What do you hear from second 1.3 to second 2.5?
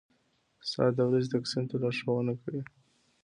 تقسیم ته لارښوونه